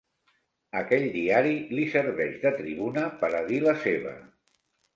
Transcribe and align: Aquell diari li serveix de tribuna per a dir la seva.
Aquell 0.79 1.05
diari 1.17 1.51
li 1.75 1.85
serveix 1.97 2.41
de 2.47 2.55
tribuna 2.63 3.07
per 3.23 3.33
a 3.43 3.45
dir 3.53 3.63
la 3.69 3.79
seva. 3.87 4.19